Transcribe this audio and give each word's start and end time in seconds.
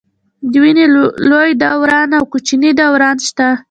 د 0.51 0.53
وینې 0.63 0.85
لوی 1.29 1.49
دوران 1.63 2.09
او 2.17 2.23
کوچني 2.31 2.71
دوران 2.79 3.17
شته. 3.27 3.47